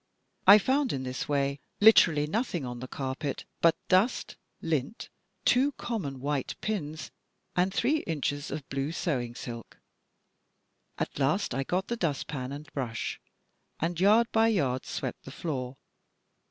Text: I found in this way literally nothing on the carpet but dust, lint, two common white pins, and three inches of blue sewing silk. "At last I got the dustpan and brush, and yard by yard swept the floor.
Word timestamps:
I 0.47 0.57
found 0.57 0.93
in 0.93 1.03
this 1.03 1.29
way 1.29 1.59
literally 1.79 2.25
nothing 2.25 2.65
on 2.65 2.79
the 2.79 2.87
carpet 2.87 3.45
but 3.61 3.77
dust, 3.87 4.35
lint, 4.59 5.09
two 5.45 5.73
common 5.73 6.19
white 6.19 6.55
pins, 6.59 7.11
and 7.55 7.71
three 7.71 7.97
inches 8.07 8.49
of 8.49 8.67
blue 8.67 8.91
sewing 8.93 9.35
silk. 9.35 9.77
"At 10.97 11.19
last 11.19 11.53
I 11.53 11.61
got 11.61 11.87
the 11.87 11.97
dustpan 11.97 12.51
and 12.51 12.65
brush, 12.73 13.21
and 13.79 13.99
yard 13.99 14.25
by 14.31 14.47
yard 14.47 14.87
swept 14.87 15.23
the 15.23 15.29
floor. 15.31 15.77